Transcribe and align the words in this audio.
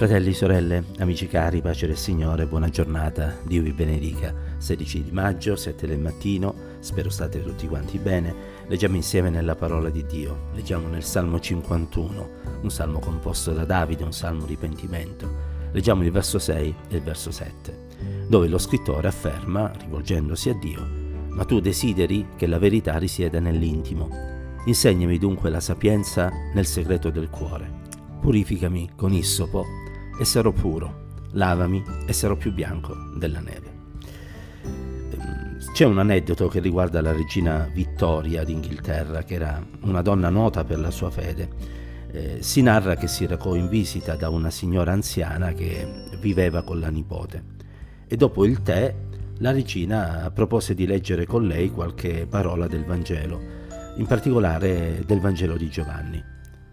Fratelli, 0.00 0.32
sorelle, 0.32 0.82
amici 1.00 1.26
cari, 1.26 1.60
pace 1.60 1.86
del 1.86 1.98
Signore, 1.98 2.46
buona 2.46 2.70
giornata, 2.70 3.36
Dio 3.42 3.60
vi 3.60 3.74
benedica. 3.74 4.34
16 4.56 5.02
di 5.02 5.10
maggio, 5.10 5.56
7 5.56 5.86
del 5.86 5.98
mattino, 5.98 6.54
spero 6.78 7.10
state 7.10 7.42
tutti 7.42 7.68
quanti 7.68 7.98
bene. 7.98 8.34
Leggiamo 8.66 8.96
insieme 8.96 9.28
nella 9.28 9.56
parola 9.56 9.90
di 9.90 10.06
Dio. 10.06 10.48
Leggiamo 10.54 10.88
nel 10.88 11.04
Salmo 11.04 11.38
51, 11.38 12.28
un 12.62 12.70
salmo 12.70 12.98
composto 12.98 13.52
da 13.52 13.66
Davide, 13.66 14.02
un 14.02 14.14
salmo 14.14 14.46
di 14.46 14.56
pentimento. 14.56 15.28
Leggiamo 15.70 16.02
il 16.02 16.10
verso 16.10 16.38
6 16.38 16.74
e 16.88 16.96
il 16.96 17.02
verso 17.02 17.30
7, 17.30 17.88
dove 18.26 18.48
lo 18.48 18.56
scrittore 18.56 19.06
afferma, 19.06 19.70
rivolgendosi 19.78 20.48
a 20.48 20.54
Dio, 20.54 20.82
ma 21.28 21.44
tu 21.44 21.60
desideri 21.60 22.26
che 22.36 22.46
la 22.46 22.58
verità 22.58 22.96
risieda 22.96 23.38
nell'intimo. 23.38 24.08
Insegnami 24.64 25.18
dunque 25.18 25.50
la 25.50 25.60
sapienza 25.60 26.32
nel 26.54 26.64
segreto 26.64 27.10
del 27.10 27.28
cuore. 27.28 27.76
Purificami 28.18 28.92
con 28.96 29.12
issopo 29.12 29.79
e 30.20 30.26
sarò 30.26 30.52
puro, 30.52 31.28
lavami 31.32 31.82
e 32.04 32.12
sarò 32.12 32.36
più 32.36 32.52
bianco 32.52 32.94
della 33.16 33.40
neve. 33.40 33.72
Ehm, 34.62 35.72
c'è 35.72 35.86
un 35.86 35.98
aneddoto 35.98 36.46
che 36.48 36.60
riguarda 36.60 37.00
la 37.00 37.12
regina 37.12 37.66
Vittoria 37.72 38.44
d'Inghilterra, 38.44 39.22
che 39.22 39.36
era 39.36 39.64
una 39.80 40.02
donna 40.02 40.28
nota 40.28 40.62
per 40.62 40.78
la 40.78 40.90
sua 40.90 41.08
fede. 41.08 41.48
Eh, 42.12 42.36
si 42.40 42.60
narra 42.60 42.96
che 42.96 43.08
si 43.08 43.24
recò 43.24 43.54
in 43.54 43.68
visita 43.68 44.14
da 44.14 44.28
una 44.28 44.50
signora 44.50 44.92
anziana 44.92 45.54
che 45.54 45.88
viveva 46.20 46.64
con 46.64 46.80
la 46.80 46.90
nipote 46.90 47.44
e 48.06 48.16
dopo 48.16 48.44
il 48.44 48.60
tè 48.60 48.94
la 49.38 49.52
regina 49.52 50.30
propose 50.34 50.74
di 50.74 50.84
leggere 50.84 51.24
con 51.24 51.46
lei 51.46 51.70
qualche 51.70 52.26
parola 52.28 52.66
del 52.66 52.84
Vangelo, 52.84 53.40
in 53.96 54.04
particolare 54.04 55.02
del 55.06 55.20
Vangelo 55.20 55.56
di 55.56 55.70
Giovanni. 55.70 56.22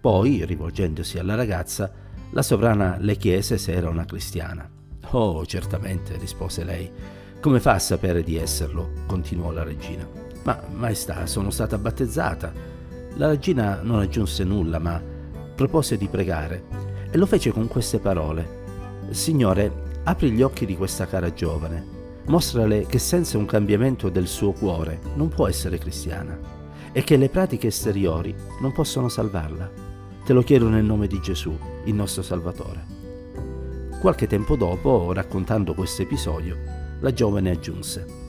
Poi, 0.00 0.44
rivolgendosi 0.44 1.18
alla 1.18 1.34
ragazza, 1.34 1.90
la 2.34 2.42
sovrana 2.42 2.96
le 2.98 3.16
chiese 3.16 3.58
se 3.58 3.72
era 3.72 3.90
una 3.90 4.06
cristiana. 4.06 4.68
Oh, 5.10 5.44
certamente, 5.44 6.16
rispose 6.16 6.64
lei. 6.64 6.90
Come 7.40 7.60
fa 7.60 7.72
a 7.72 7.78
sapere 7.78 8.22
di 8.22 8.36
esserlo? 8.36 8.90
continuò 9.06 9.50
la 9.50 9.62
regina. 9.62 10.08
Ma, 10.44 10.58
maestà, 10.72 11.26
sono 11.26 11.50
stata 11.50 11.76
battezzata. 11.76 12.52
La 13.16 13.28
regina 13.28 13.80
non 13.82 14.00
aggiunse 14.00 14.44
nulla, 14.44 14.78
ma 14.78 15.00
propose 15.54 15.98
di 15.98 16.08
pregare 16.08 16.64
e 17.10 17.18
lo 17.18 17.26
fece 17.26 17.50
con 17.52 17.68
queste 17.68 17.98
parole. 17.98 18.60
Signore, 19.10 20.00
apri 20.04 20.30
gli 20.30 20.40
occhi 20.40 20.64
di 20.64 20.74
questa 20.74 21.06
cara 21.06 21.34
giovane, 21.34 21.84
mostrale 22.26 22.86
che 22.86 22.98
senza 22.98 23.36
un 23.36 23.44
cambiamento 23.44 24.08
del 24.08 24.26
suo 24.26 24.52
cuore 24.52 25.00
non 25.16 25.28
può 25.28 25.48
essere 25.48 25.76
cristiana 25.76 26.38
e 26.92 27.04
che 27.04 27.18
le 27.18 27.28
pratiche 27.28 27.66
esteriori 27.66 28.34
non 28.62 28.72
possono 28.72 29.10
salvarla. 29.10 29.81
Te 30.24 30.32
lo 30.32 30.42
chiedo 30.42 30.68
nel 30.68 30.84
nome 30.84 31.06
di 31.06 31.20
Gesù, 31.20 31.56
il 31.84 31.94
nostro 31.94 32.22
Salvatore. 32.22 32.86
Qualche 34.00 34.26
tempo 34.26 34.56
dopo, 34.56 35.12
raccontando 35.12 35.74
questo 35.74 36.02
episodio, 36.02 36.56
la 37.00 37.12
giovane 37.12 37.50
aggiunse, 37.50 38.22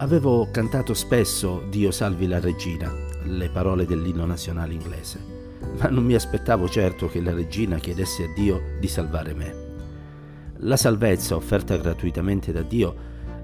Avevo 0.00 0.48
cantato 0.52 0.94
spesso 0.94 1.64
Dio 1.68 1.90
salvi 1.90 2.28
la 2.28 2.38
regina, 2.38 2.88
le 3.24 3.50
parole 3.50 3.84
dell'inno 3.84 4.26
nazionale 4.26 4.72
inglese, 4.72 5.18
ma 5.76 5.88
non 5.88 6.04
mi 6.04 6.14
aspettavo 6.14 6.68
certo 6.68 7.08
che 7.08 7.20
la 7.20 7.32
regina 7.32 7.78
chiedesse 7.78 8.22
a 8.22 8.32
Dio 8.32 8.60
di 8.78 8.86
salvare 8.86 9.34
me. 9.34 9.54
La 10.58 10.76
salvezza 10.76 11.34
offerta 11.34 11.76
gratuitamente 11.76 12.52
da 12.52 12.62
Dio 12.62 12.94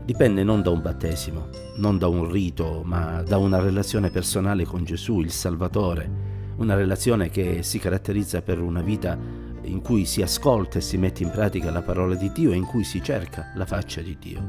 dipende 0.04 0.44
non 0.44 0.62
da 0.62 0.70
un 0.70 0.80
battesimo, 0.80 1.48
non 1.78 1.98
da 1.98 2.06
un 2.06 2.30
rito, 2.30 2.82
ma 2.84 3.20
da 3.22 3.36
una 3.36 3.58
relazione 3.58 4.10
personale 4.10 4.64
con 4.64 4.84
Gesù, 4.84 5.22
il 5.22 5.32
Salvatore, 5.32 6.33
una 6.56 6.74
relazione 6.74 7.30
che 7.30 7.62
si 7.62 7.78
caratterizza 7.78 8.42
per 8.42 8.60
una 8.60 8.82
vita 8.82 9.18
in 9.62 9.80
cui 9.80 10.04
si 10.04 10.22
ascolta 10.22 10.78
e 10.78 10.82
si 10.82 10.96
mette 10.96 11.22
in 11.22 11.30
pratica 11.30 11.70
la 11.70 11.82
parola 11.82 12.14
di 12.14 12.30
Dio 12.32 12.52
e 12.52 12.56
in 12.56 12.64
cui 12.64 12.84
si 12.84 13.02
cerca 13.02 13.52
la 13.54 13.66
faccia 13.66 14.00
di 14.00 14.16
Dio. 14.18 14.42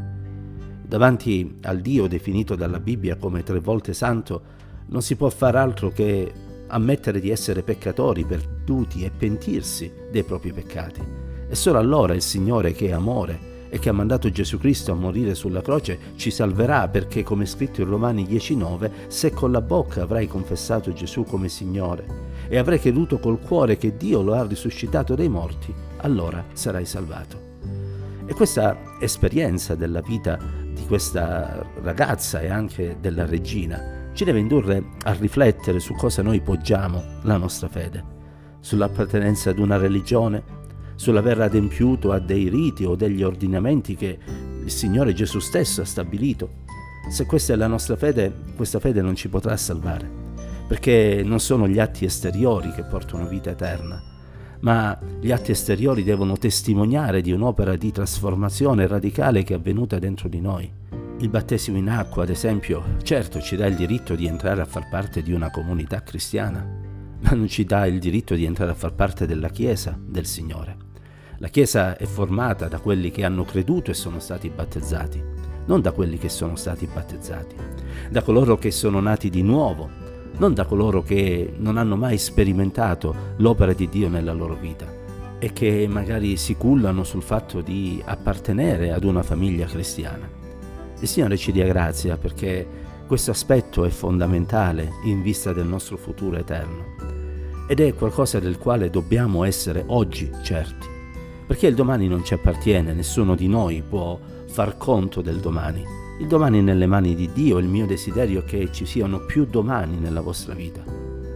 Davanti 0.82 1.58
al 1.64 1.80
Dio 1.80 2.08
definito 2.08 2.56
dalla 2.56 2.80
Bibbia 2.80 3.16
come 3.16 3.44
tre 3.44 3.60
volte 3.60 3.94
santo, 3.94 4.42
non 4.88 5.02
si 5.02 5.16
può 5.16 5.30
far 5.30 5.56
altro 5.56 5.90
che 5.90 6.32
ammettere 6.68 7.20
di 7.20 7.30
essere 7.30 7.64
peccatori, 7.64 8.26
perduti 8.26 9.04
e 9.04 9.10
pentirsi 9.10 9.92
dei 10.12 10.24
propri 10.24 10.52
peccati. 10.52 11.02
E 11.48 11.56
solo 11.56 11.80
allora 11.80 12.14
il 12.14 12.22
Signore 12.22 12.74
che 12.74 12.88
è 12.88 12.92
amore 12.92 13.54
e 13.76 13.80
che 13.80 13.90
ha 13.90 13.94
mandato 13.94 14.32
Gesù 14.32 14.58
Cristo 14.58 14.94
a 14.94 14.96
morire 14.96 15.36
sulla 15.36 15.62
croce 15.62 16.00
ci 16.16 16.32
salverà 16.32 16.88
perché 16.88 17.24
come 17.24 17.46
scritto 17.46 17.82
in 17.82 17.90
Romani 17.90 18.24
10:9 18.24 18.90
se 19.08 19.32
con 19.32 19.52
la 19.52 19.60
bocca 19.60 20.04
avrai 20.04 20.28
confessato 20.28 20.94
Gesù 20.94 21.26
come 21.26 21.50
Signore 21.50 22.06
e 22.48 22.58
avrai 22.58 22.80
creduto 22.80 23.20
col 23.20 23.38
cuore 23.38 23.76
che 23.76 23.98
Dio 23.98 24.22
lo 24.22 24.34
ha 24.34 24.48
risuscitato 24.48 25.14
dai 25.14 25.28
morti, 25.28 25.74
allora 25.98 26.42
sarai 26.54 26.86
salvato. 26.86 27.38
E 28.26 28.34
questa 28.34 28.78
esperienza 29.02 29.76
della 29.76 30.00
vita 30.00 30.40
di 30.74 30.86
questa 30.88 31.62
ragazza 31.82 32.40
e 32.40 32.50
anche 32.50 32.96
della 33.02 33.26
regina 33.26 34.10
ci 34.14 34.24
deve 34.24 34.40
indurre 34.40 34.92
a 35.04 35.12
riflettere 35.12 35.82
su 35.82 35.96
cosa 35.96 36.22
noi 36.22 36.40
poggiamo 36.40 37.04
la 37.24 37.36
nostra 37.36 37.68
fede, 37.68 38.02
sull'appartenenza 38.62 39.50
ad 39.50 39.60
una 39.60 39.76
religione, 39.76 40.55
sull'aver 40.96 41.42
adempiuto 41.42 42.12
a 42.12 42.20
dei 42.20 42.50
riti 42.50 42.86
o 42.86 42.96
degli 42.96 43.24
ordinamenti 43.24 43.96
che 43.96 44.18
il 44.64 44.72
Signore 44.72 45.14
Gesù 45.14 45.40
stesso 45.40 45.82
ha 45.82 45.86
stabilito. 45.86 46.64
Se 47.10 47.26
questa 47.26 47.54
è 47.54 47.56
la 47.56 47.68
nostra 47.68 47.96
fede, 47.96 48.34
questa 48.56 48.80
fede 48.80 49.02
non 49.02 49.16
ci 49.16 49.30
potrà 49.30 49.56
salvare, 49.58 50.10
perché 50.68 51.22
non 51.24 51.40
sono 51.40 51.68
gli 51.68 51.80
atti 51.80 52.06
esteriori 52.06 52.72
che 52.72 52.84
portano 52.84 53.28
vita 53.28 53.52
eterna, 53.52 54.02
ma 54.62 54.98
gli 55.20 55.32
atti 55.32 55.52
esteriori 55.52 56.04
devono 56.04 56.38
testimoniare 56.38 57.22
di 57.22 57.32
un'opera 57.32 57.76
di 57.76 57.92
trasformazione 57.92 58.88
radicale 58.88 59.44
che 59.44 59.54
è 59.54 59.58
avvenuta 59.58 60.00
dentro 60.00 60.28
di 60.28 60.42
noi. 60.42 60.72
Il 61.20 61.30
battesimo 61.30 61.78
in 61.78 61.90
acqua, 61.90 62.24
ad 62.24 62.30
esempio, 62.30 62.84
certo 63.04 63.40
ci 63.40 63.56
dà 63.56 63.68
il 63.68 63.76
diritto 63.76 64.16
di 64.16 64.26
entrare 64.26 64.62
a 64.62 64.66
far 64.66 64.90
parte 64.90 65.22
di 65.22 65.32
una 65.32 65.52
comunità 65.52 66.02
cristiana, 66.02 66.68
ma 67.22 67.30
non 67.32 67.48
ci 67.48 67.64
dà 67.64 67.86
il 67.86 68.00
diritto 68.00 68.36
di 68.36 68.46
entrare 68.46 68.72
a 68.72 68.76
far 68.76 68.94
parte 68.94 69.26
della 69.26 69.50
Chiesa 69.50 69.98
del 69.98 70.26
Signore. 70.26 70.85
La 71.40 71.50
Chiesa 71.50 71.98
è 71.98 72.06
formata 72.06 72.70
da 72.70 72.80
quelli 72.80 73.12
che 73.12 73.26
hanno 73.26 73.44
creduto 73.44 73.92
e 73.92 73.94
sono 73.94 74.20
stati 74.20 74.50
battezzati, 74.50 75.22
non 75.66 75.82
da 75.82 75.92
quelli 75.92 76.18
che 76.18 76.30
sono 76.30 76.56
stati 76.56 76.88
battezzati, 76.88 77.56
da 78.10 78.22
coloro 78.22 78.58
che 78.58 78.72
sono 78.72 79.02
nati 79.02 79.30
di 79.30 79.42
nuovo, 79.42 79.90
non 80.38 80.54
da 80.54 80.64
coloro 80.64 81.04
che 81.04 81.54
non 81.58 81.78
hanno 81.78 81.98
mai 81.98 82.18
sperimentato 82.18 83.34
l'opera 83.38 83.74
di 83.74 83.90
Dio 83.90 84.08
nella 84.08 84.32
loro 84.32 84.56
vita 84.56 84.86
e 85.38 85.52
che 85.52 85.86
magari 85.90 86.38
si 86.38 86.56
cullano 86.56 87.04
sul 87.04 87.22
fatto 87.22 87.60
di 87.60 88.02
appartenere 88.06 88.94
ad 88.94 89.04
una 89.04 89.22
famiglia 89.22 89.66
cristiana. 89.66 90.30
Il 91.02 91.08
Signore 91.08 91.36
ci 91.36 91.52
dia 91.52 91.68
grazia 91.68 92.16
perché 92.16 92.66
questo 93.06 93.32
aspetto 93.32 93.84
è 93.84 93.90
fondamentale 93.90 94.90
in 95.04 95.22
vista 95.22 95.52
del 95.52 95.68
nostro 95.68 95.98
futuro 95.98 96.38
eterno 96.38 96.96
ed 97.68 97.82
è 97.82 97.94
qualcosa 97.94 98.40
del 98.40 98.58
quale 98.58 98.90
dobbiamo 98.90 99.44
essere 99.44 99.84
oggi 99.88 100.32
certi 100.42 100.94
perché 101.46 101.68
il 101.68 101.76
domani 101.76 102.08
non 102.08 102.24
ci 102.24 102.34
appartiene, 102.34 102.94
nessuno 102.94 103.36
di 103.36 103.48
noi 103.48 103.84
può 103.88 104.20
far 104.48 104.78
conto 104.78 105.22
del 105.22 105.40
domani. 105.40 105.84
Il 106.20 106.28
domani 106.28 106.60
è 106.60 106.62
nelle 106.62 106.88
mani 106.88 107.14
di 107.14 107.30
Dio, 107.32 107.58
il 107.58 107.68
mio 107.68 107.86
desiderio 107.86 108.40
è 108.40 108.46
che 108.46 108.72
ci 108.72 108.86
siano 108.86 109.20
più 109.20 109.46
domani 109.46 109.98
nella 109.98 110.22
vostra 110.22 110.54
vita. 110.54 110.82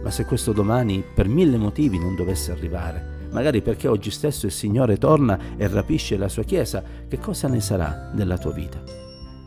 Ma 0.02 0.10
se 0.10 0.24
questo 0.24 0.52
domani 0.52 1.04
per 1.14 1.28
mille 1.28 1.58
motivi 1.58 1.98
non 1.98 2.16
dovesse 2.16 2.50
arrivare, 2.50 3.28
magari 3.30 3.60
perché 3.60 3.86
oggi 3.86 4.10
stesso 4.10 4.46
il 4.46 4.52
Signore 4.52 4.96
torna 4.96 5.38
e 5.56 5.68
rapisce 5.68 6.16
la 6.16 6.28
sua 6.28 6.42
Chiesa, 6.42 6.82
che 7.06 7.18
cosa 7.18 7.46
ne 7.48 7.60
sarà 7.60 8.10
della 8.14 8.38
tua 8.38 8.52
vita? 8.52 8.82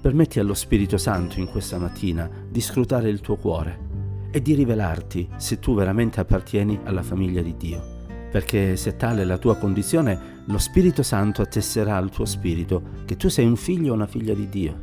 Permetti 0.02 0.40
allo 0.40 0.54
Spirito 0.54 0.98
Santo 0.98 1.40
in 1.40 1.48
questa 1.48 1.80
mattina 1.80 2.30
di 2.48 2.62
scrutare 2.62 3.10
il 3.10 3.20
tuo 3.20 3.36
cuore 3.36 3.92
e 4.32 4.42
di 4.42 4.54
rivelarti 4.54 5.30
se 5.38 5.60
tu 5.60 5.74
veramente 5.76 6.20
appartieni 6.20 6.80
alla 6.84 7.04
famiglia 7.04 7.42
di 7.42 7.56
Dio 7.58 7.93
perché 8.34 8.78
se 8.78 8.96
tale 8.96 9.22
è 9.22 9.26
la 9.26 9.38
tua 9.38 9.58
condizione, 9.58 10.42
lo 10.46 10.58
Spirito 10.58 11.04
Santo 11.04 11.44
attesserà 11.44 11.98
al 11.98 12.10
tuo 12.10 12.26
spirito 12.26 12.82
che 13.06 13.16
tu 13.16 13.30
sei 13.30 13.46
un 13.46 13.56
figlio 13.56 13.92
o 13.92 13.94
una 13.94 14.08
figlia 14.08 14.34
di 14.34 14.50
Dio. 14.50 14.76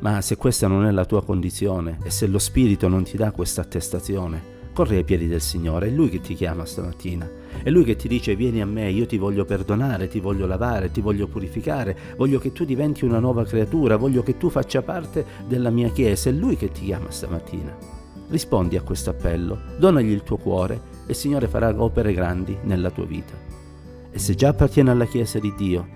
Ma 0.00 0.20
se 0.20 0.36
questa 0.36 0.66
non 0.66 0.84
è 0.84 0.90
la 0.90 1.06
tua 1.06 1.24
condizione 1.24 1.96
e 2.04 2.10
se 2.10 2.26
lo 2.26 2.38
Spirito 2.38 2.88
non 2.88 3.04
ti 3.04 3.16
dà 3.16 3.30
questa 3.30 3.62
attestazione, 3.62 4.68
corri 4.74 4.96
ai 4.96 5.04
piedi 5.04 5.28
del 5.28 5.40
Signore, 5.40 5.86
è 5.86 5.90
Lui 5.92 6.10
che 6.10 6.20
ti 6.20 6.34
chiama 6.34 6.66
stamattina, 6.66 7.26
è 7.62 7.70
Lui 7.70 7.84
che 7.84 7.96
ti 7.96 8.06
dice 8.06 8.36
vieni 8.36 8.60
a 8.60 8.66
me, 8.66 8.90
io 8.90 9.06
ti 9.06 9.16
voglio 9.16 9.46
perdonare, 9.46 10.08
ti 10.08 10.20
voglio 10.20 10.44
lavare, 10.44 10.90
ti 10.90 11.00
voglio 11.00 11.28
purificare, 11.28 11.96
voglio 12.18 12.38
che 12.38 12.52
tu 12.52 12.66
diventi 12.66 13.06
una 13.06 13.18
nuova 13.18 13.46
creatura, 13.46 13.96
voglio 13.96 14.22
che 14.22 14.36
tu 14.36 14.50
faccia 14.50 14.82
parte 14.82 15.24
della 15.48 15.70
mia 15.70 15.88
Chiesa, 15.88 16.28
è 16.28 16.32
Lui 16.34 16.56
che 16.56 16.70
ti 16.70 16.84
chiama 16.84 17.10
stamattina. 17.10 17.74
Rispondi 18.28 18.76
a 18.76 18.82
questo 18.82 19.08
appello, 19.08 19.58
donagli 19.78 20.10
il 20.10 20.22
tuo 20.22 20.36
cuore 20.36 20.91
il 21.06 21.14
Signore 21.14 21.48
farà 21.48 21.74
opere 21.76 22.12
grandi 22.12 22.56
nella 22.62 22.90
tua 22.90 23.04
vita. 23.04 23.34
E 24.10 24.18
se 24.18 24.34
già 24.34 24.48
appartieni 24.48 24.90
alla 24.90 25.06
Chiesa 25.06 25.38
di 25.38 25.52
Dio, 25.56 25.86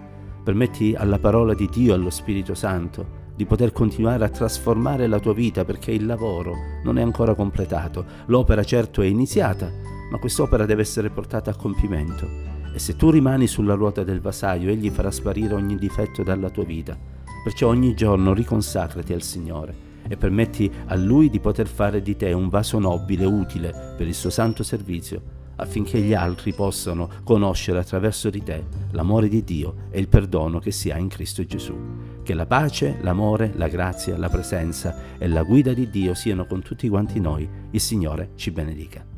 permetti 0.42 0.94
alla 0.96 1.18
parola 1.18 1.54
di 1.54 1.68
Dio 1.68 1.92
e 1.92 1.96
allo 1.96 2.10
Spirito 2.10 2.54
Santo 2.54 3.24
di 3.36 3.44
poter 3.44 3.72
continuare 3.72 4.24
a 4.24 4.30
trasformare 4.30 5.06
la 5.06 5.20
tua 5.20 5.34
vita 5.34 5.64
perché 5.64 5.92
il 5.92 6.06
lavoro 6.06 6.54
non 6.84 6.98
è 6.98 7.02
ancora 7.02 7.34
completato. 7.34 8.04
L'opera 8.26 8.64
certo 8.64 9.02
è 9.02 9.06
iniziata, 9.06 9.70
ma 10.10 10.18
quest'opera 10.18 10.64
deve 10.64 10.82
essere 10.82 11.10
portata 11.10 11.50
a 11.50 11.56
compimento. 11.56 12.26
E 12.72 12.78
se 12.78 12.96
tu 12.96 13.10
rimani 13.10 13.46
sulla 13.46 13.74
ruota 13.74 14.04
del 14.04 14.20
vasaio, 14.20 14.70
Egli 14.70 14.90
farà 14.90 15.10
sparire 15.10 15.54
ogni 15.54 15.76
difetto 15.76 16.22
dalla 16.22 16.50
tua 16.50 16.64
vita. 16.64 16.96
Perciò 17.44 17.68
ogni 17.68 17.94
giorno 17.94 18.32
riconsacrati 18.32 19.12
al 19.12 19.22
Signore 19.22 19.85
e 20.08 20.16
permetti 20.16 20.70
a 20.86 20.94
Lui 20.96 21.30
di 21.30 21.40
poter 21.40 21.66
fare 21.66 22.02
di 22.02 22.16
te 22.16 22.32
un 22.32 22.48
vaso 22.48 22.78
nobile, 22.78 23.24
utile 23.24 23.94
per 23.96 24.06
il 24.06 24.14
suo 24.14 24.30
santo 24.30 24.62
servizio, 24.62 25.44
affinché 25.56 26.00
gli 26.00 26.14
altri 26.14 26.52
possano 26.52 27.08
conoscere 27.24 27.78
attraverso 27.78 28.30
di 28.30 28.42
te 28.42 28.64
l'amore 28.92 29.28
di 29.28 29.42
Dio 29.42 29.74
e 29.90 30.00
il 30.00 30.08
perdono 30.08 30.58
che 30.58 30.70
si 30.70 30.90
ha 30.90 30.98
in 30.98 31.08
Cristo 31.08 31.44
Gesù. 31.44 31.74
Che 32.22 32.34
la 32.34 32.46
pace, 32.46 32.98
l'amore, 33.02 33.52
la 33.54 33.68
grazia, 33.68 34.18
la 34.18 34.28
presenza 34.28 35.16
e 35.18 35.28
la 35.28 35.42
guida 35.42 35.72
di 35.72 35.88
Dio 35.90 36.14
siano 36.14 36.44
con 36.46 36.62
tutti 36.62 36.88
quanti 36.88 37.20
noi. 37.20 37.48
Il 37.70 37.80
Signore 37.80 38.30
ci 38.34 38.50
benedica. 38.50 39.15